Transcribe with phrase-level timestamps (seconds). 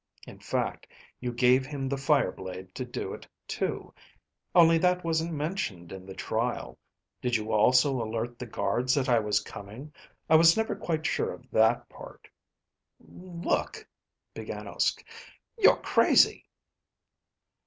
[0.25, 0.87] In fact,
[1.19, 3.93] you gave him the fire blade to do it, too.
[4.55, 6.79] Only that wasn't mentioned in the trial.
[7.21, 9.93] Did you also alert the guards that I was coming?
[10.27, 12.27] I was never quite sure of that part."
[12.99, 13.87] "Look..."
[14.33, 15.05] began Uske.
[15.59, 16.47] "You're crazy."